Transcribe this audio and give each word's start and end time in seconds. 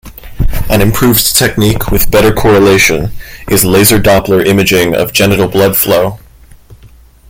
An 0.67 0.81
improved 0.81 1.35
technique 1.37 1.91
with 1.91 2.09
better 2.09 2.33
correlation 2.33 3.11
is 3.47 3.63
Laser 3.63 3.99
Doppler 3.99 4.43
imaging 4.43 4.95
of 4.95 5.13
genital 5.13 5.47
blood 5.47 5.77
flow. 5.77 6.17